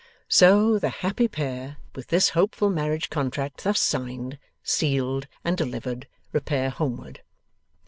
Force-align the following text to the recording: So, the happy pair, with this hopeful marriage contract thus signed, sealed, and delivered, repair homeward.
So, 0.29 0.79
the 0.79 0.89
happy 0.89 1.27
pair, 1.27 1.77
with 1.93 2.07
this 2.07 2.29
hopeful 2.29 2.71
marriage 2.71 3.11
contract 3.11 3.63
thus 3.65 3.79
signed, 3.79 4.39
sealed, 4.63 5.27
and 5.45 5.55
delivered, 5.55 6.07
repair 6.31 6.71
homeward. 6.71 7.21